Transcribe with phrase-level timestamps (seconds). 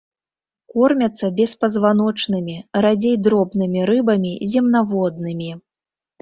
[0.75, 2.55] Кормяцца беспазваночнымі,
[2.87, 5.51] радзей дробнымі рыбамі, земнаводнымі.